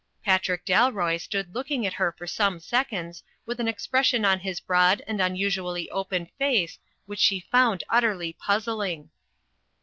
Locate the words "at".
1.85-1.93